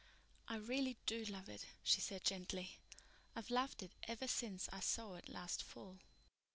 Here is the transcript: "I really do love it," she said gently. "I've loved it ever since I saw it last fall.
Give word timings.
"I 0.47 0.55
really 0.55 0.97
do 1.05 1.25
love 1.25 1.47
it," 1.47 1.67
she 1.83 2.01
said 2.01 2.23
gently. 2.23 2.79
"I've 3.35 3.51
loved 3.51 3.83
it 3.83 3.91
ever 4.07 4.27
since 4.27 4.67
I 4.73 4.79
saw 4.79 5.13
it 5.13 5.29
last 5.29 5.61
fall. 5.61 5.99